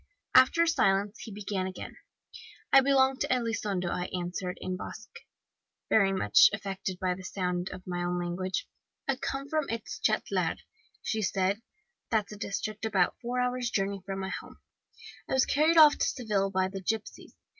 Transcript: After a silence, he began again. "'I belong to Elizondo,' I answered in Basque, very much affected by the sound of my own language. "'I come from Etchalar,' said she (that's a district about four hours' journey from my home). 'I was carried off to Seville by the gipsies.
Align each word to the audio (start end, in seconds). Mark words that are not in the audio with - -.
After 0.33 0.63
a 0.63 0.67
silence, 0.67 1.19
he 1.19 1.31
began 1.31 1.67
again. 1.67 1.95
"'I 2.73 2.81
belong 2.81 3.19
to 3.19 3.27
Elizondo,' 3.31 3.91
I 3.91 4.05
answered 4.19 4.57
in 4.59 4.75
Basque, 4.75 5.19
very 5.91 6.11
much 6.11 6.49
affected 6.53 6.97
by 6.99 7.13
the 7.13 7.21
sound 7.21 7.69
of 7.69 7.85
my 7.85 8.03
own 8.03 8.17
language. 8.19 8.67
"'I 9.07 9.17
come 9.17 9.47
from 9.47 9.69
Etchalar,' 9.69 10.57
said 11.03 11.03
she 11.03 11.23
(that's 12.09 12.31
a 12.31 12.35
district 12.35 12.83
about 12.83 13.15
four 13.21 13.39
hours' 13.41 13.69
journey 13.69 14.01
from 14.03 14.21
my 14.21 14.29
home). 14.29 14.57
'I 15.29 15.33
was 15.33 15.45
carried 15.45 15.77
off 15.77 15.95
to 15.99 16.03
Seville 16.07 16.49
by 16.49 16.67
the 16.67 16.81
gipsies. 16.81 17.35